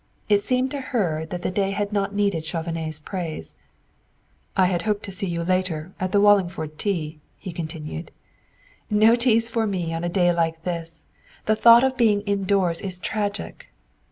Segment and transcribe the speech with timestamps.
[0.29, 3.53] It seemed to her that the day had not needed Chauvenet's praise.
[4.57, 8.09] "I had hoped to see you later at the Wallingford tea!" he continued.
[8.89, 11.03] "No teas for me on a day like this!
[11.45, 13.67] The thought of being indoors is tragic!"